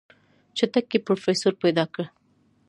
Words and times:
چټک 0.57 0.85
پې 0.91 0.97
پروفيسر 1.05 1.53
پيدا 1.63 1.85
که. 1.93 2.03